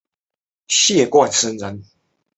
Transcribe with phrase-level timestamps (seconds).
[0.67, 1.83] 谢冠生人。